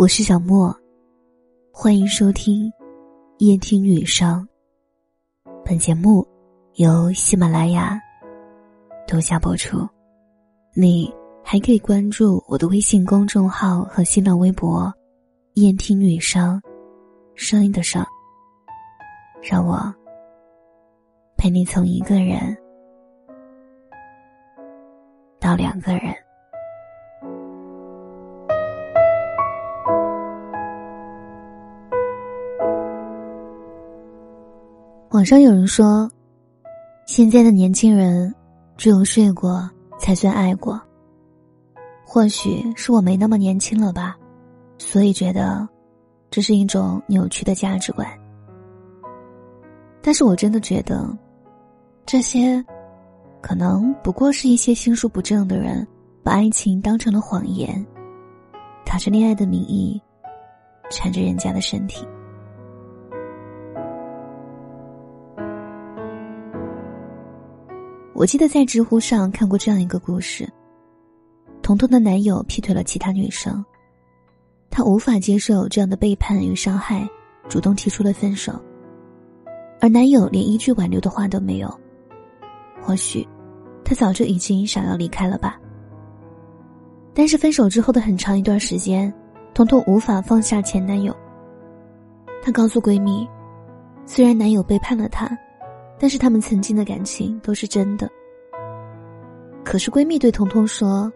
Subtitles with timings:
[0.00, 0.74] 我是小莫，
[1.70, 2.72] 欢迎收听
[3.36, 4.48] 夜听女生。
[5.62, 6.26] 本节目
[6.76, 8.00] 由喜马拉雅
[9.06, 9.86] 独家播出。
[10.74, 11.12] 你
[11.44, 14.90] 还可以关注我的微信公众号和新浪微博
[15.52, 16.58] “夜听女生”，
[17.36, 18.02] 声音的声，
[19.42, 19.94] 让我
[21.36, 22.56] 陪你从一个人
[25.38, 26.14] 到两个人。
[35.10, 36.08] 网上有人说，
[37.04, 38.32] 现在的年轻人
[38.76, 39.68] 只有睡过
[39.98, 40.80] 才算爱过。
[42.04, 44.16] 或许是我没那么年轻了吧，
[44.78, 45.68] 所以觉得
[46.30, 48.06] 这是一种扭曲的价值观。
[50.00, 51.04] 但是我真的觉得，
[52.06, 52.64] 这些
[53.40, 55.84] 可能不过是一些心术不正的人
[56.22, 57.84] 把爱情当成了谎言，
[58.84, 60.00] 打着恋爱的名义，
[60.88, 62.06] 缠着人家的身体。
[68.20, 70.46] 我记得在知乎上看过这样一个故事：
[71.62, 73.64] 彤彤的男友劈腿了其他女生，
[74.68, 77.08] 她无法接受这样的背叛与伤害，
[77.48, 78.52] 主动提出了分手。
[79.80, 81.80] 而男友连一句挽留的话都没有，
[82.82, 83.26] 或许
[83.82, 85.58] 他早就已经想要离开了吧。
[87.14, 89.10] 但是分手之后的很长一段时间，
[89.54, 91.16] 彤彤无法放下前男友。
[92.42, 93.26] 她告诉闺蜜，
[94.04, 95.26] 虽然男友背叛了她。
[96.00, 98.10] 但是他们曾经的感情都是真的。
[99.62, 101.12] 可是闺蜜对彤彤说：“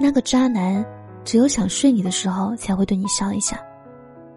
[0.00, 0.86] 那个渣男，
[1.24, 3.60] 只有想睡你的时候才会对你笑一下，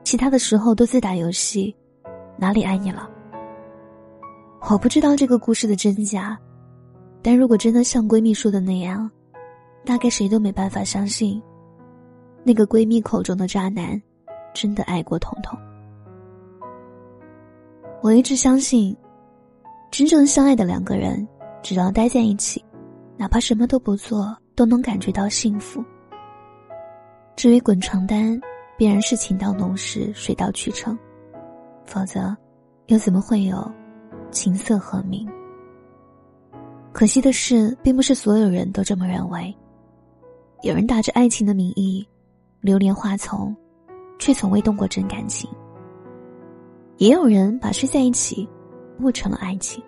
[0.03, 1.73] 其他的时候都在打游戏，
[2.35, 3.08] 哪里爱你了？”
[4.72, 6.35] 我不知道这个故事的真假，
[7.22, 9.09] 但如果真的像闺蜜说的那样，
[9.85, 11.39] 大概谁都没办法相信，
[12.44, 14.02] 那个闺蜜口中的渣男，
[14.52, 15.57] 真的爱过彤彤。
[18.02, 18.96] 我一直相信，
[19.91, 21.28] 真正相爱的两个人，
[21.63, 22.63] 只要待在一起，
[23.18, 25.84] 哪怕什么都不做，都能感觉到幸福。
[27.36, 28.40] 至于滚床单，
[28.78, 30.97] 必然是情到浓时水到渠成，
[31.86, 32.36] 否则，
[32.86, 33.69] 又怎么会有
[34.31, 35.28] 琴瑟和鸣？
[36.94, 39.53] 可惜的是，并不是所有人都这么认为。
[40.62, 42.07] 有人打着爱情的名义，
[42.62, 43.56] 流连花丛，
[44.18, 45.50] 却从未动过真感情。
[46.97, 48.47] 也有人把睡在一起
[49.00, 49.84] 误成了爱情。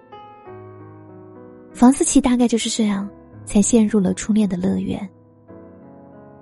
[1.73, 3.09] 房思琪大概就是这样，
[3.45, 5.07] 才陷入了初恋的乐园。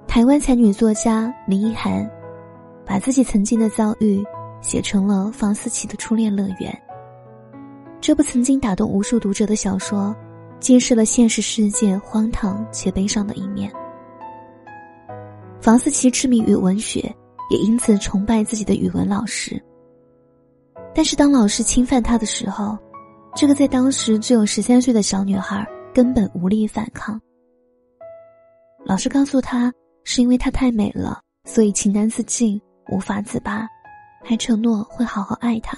[0.08, 2.10] 台湾才女作家林依涵，
[2.86, 4.24] 把自己曾经的遭遇
[4.62, 6.72] 写成了《房思琪的初恋乐园》。
[8.02, 10.16] 这部曾经打动无数读者的小说，
[10.60, 13.72] 揭示了现实世界荒唐且悲伤的一面。
[15.62, 17.00] 房思琪痴迷于文学，
[17.52, 19.62] 也因此崇拜自己的语文老师。
[20.98, 22.76] 但是当老师侵犯她的时候，
[23.36, 25.64] 这个在当时只有十三岁的小女孩
[25.94, 27.22] 根本无力反抗。
[28.84, 29.72] 老师告诉她，
[30.04, 32.60] 是因为她太美了，所以情难自禁，
[32.90, 33.68] 无法自拔，
[34.24, 35.78] 还承诺会好好爱她。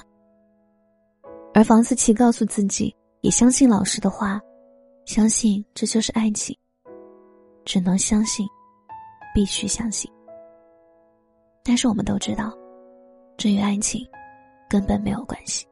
[1.53, 4.40] 而房思琪告诉自己，也相信老师的话，
[5.03, 6.57] 相信这就是爱情，
[7.66, 8.47] 只能相信，
[9.36, 10.09] 必须相信。
[11.62, 12.53] 但是我们都知道，
[13.36, 14.01] 这与爱情。
[14.69, 15.66] 根本没有关系。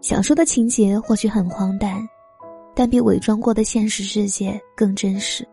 [0.00, 2.08] 小说的情节或许很荒诞，
[2.74, 5.46] 但比伪装过的现实世界更真实。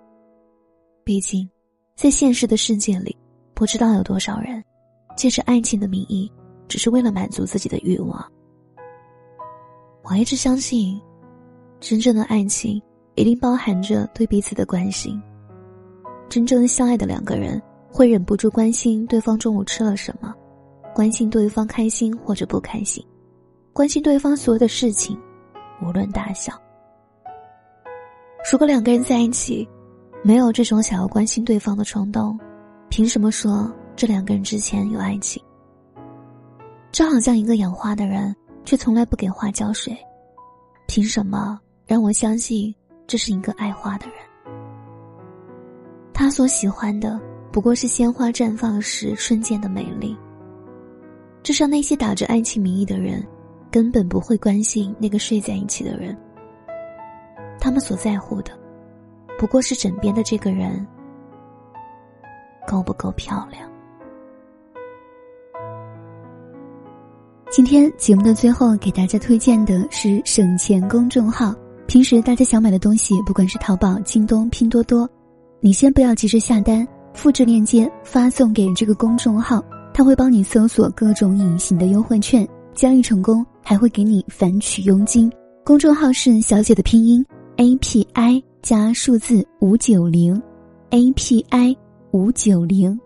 [1.03, 1.49] 毕竟，
[1.95, 3.15] 在现实的世界里，
[3.53, 4.63] 不知道有多少人，
[5.17, 6.31] 借着爱情的名义，
[6.67, 8.31] 只是为了满足自己的欲望。
[10.03, 10.99] 我一直相信，
[11.79, 12.81] 真正的爱情
[13.16, 15.21] 一定包含着对彼此的关心。
[16.27, 17.61] 真正相爱的两个人，
[17.91, 20.33] 会忍不住关心对方中午吃了什么。
[20.99, 23.01] 关心对方开心或者不开心，
[23.71, 25.17] 关心对方所有的事情，
[25.81, 26.51] 无论大小。
[28.51, 29.66] 如果两个人在一起，
[30.25, 32.37] 没有这种想要关心对方的冲动，
[32.90, 35.41] 凭什么说这两个人之前有爱情？
[36.91, 38.35] 就好像一个养花的人，
[38.66, 39.97] 却从来不给花浇水，
[40.85, 41.57] 凭什么
[41.87, 42.75] 让我相信
[43.07, 44.16] 这是一个爱花的人？
[46.13, 47.17] 他所喜欢的
[47.53, 50.13] 不过是鲜花绽放时瞬间的美丽。
[51.49, 53.25] 世上那些打着爱情名义的人，
[53.72, 56.16] 根本不会关心那个睡在一起的人。
[57.59, 58.51] 他们所在乎的，
[59.35, 60.85] 不过是枕边的这个人
[62.67, 63.67] 够不够漂亮。
[67.49, 71.55] 今天节目的最后，给大家推荐的是省钱公众号。
[71.87, 75.09] 平时大家想买的东西，不管是淘宝、京东、拼多多，
[75.61, 76.87] 你先不要急着下单。
[77.16, 79.66] 复制链接发送给这个公众号，
[79.99, 85.29] 他会帮你搜索各种隐形的优惠券，交易成功还会给你返取佣金。
[85.66, 87.22] 公众号是小写的拼音
[87.57, 90.41] A P I 加数字五九零
[90.91, 91.75] ，A P I
[92.11, 92.97] 五九零。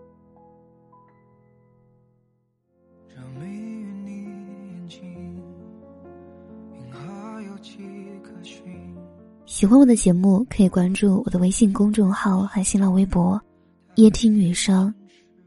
[9.46, 13.40] 喜欢我的节目，可以关注我的微信公众号和新浪微博
[13.96, 14.94] “夜听女生”，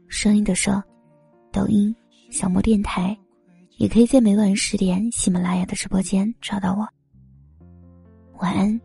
[0.08, 0.82] 声音的声，
[1.58, 1.92] 抖音
[2.30, 3.18] 小莫电台，
[3.78, 6.86] 也可以在每晚十点喜马拉雅的直播间找到我。
[8.38, 8.80] 晚安。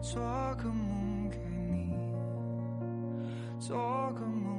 [0.00, 0.22] 做
[0.56, 1.36] 个梦给
[1.70, 1.90] 你，
[3.58, 3.76] 做
[4.14, 4.57] 个梦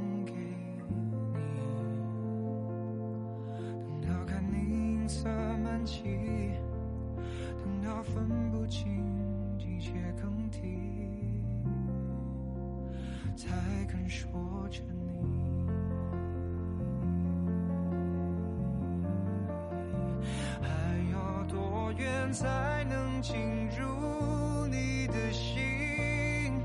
[22.31, 26.61] 才能进入你的心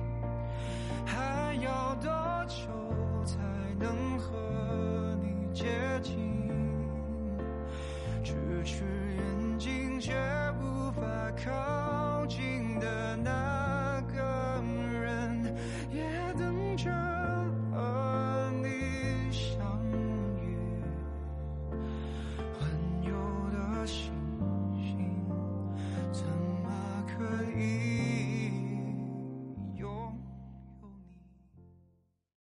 [1.07, 2.11] 还要多
[2.47, 2.55] 久
[3.25, 3.39] 才
[3.79, 5.65] 能和你接
[6.03, 6.45] 近？
[8.23, 8.85] 咫尺
[9.17, 10.13] 远近却
[10.61, 11.03] 无法
[11.45, 11.74] 靠